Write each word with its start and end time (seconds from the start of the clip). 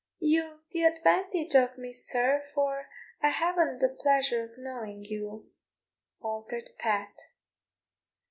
"You've 0.17 0.61
the 0.71 0.83
advantage 0.83 1.53
of 1.55 1.77
me, 1.77 1.93
sir, 1.93 2.43
for 2.55 2.89
I 3.21 3.29
havna' 3.29 3.77
the 3.79 3.87
pleasure 3.87 4.43
of 4.45 4.57
knowing 4.57 5.05
you," 5.05 5.51
faltered 6.19 6.71
Pat. 6.79 7.15